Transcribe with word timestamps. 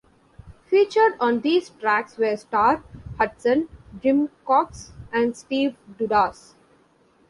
Featured 0.65 1.13
on 1.19 1.41
these 1.41 1.69
tracks 1.69 2.17
were 2.17 2.35
Starr, 2.35 2.83
Hudson, 3.19 3.69
Jim 4.01 4.31
Cox 4.47 4.93
and 5.13 5.37
Steve 5.37 5.75
Dudas. 5.99 6.55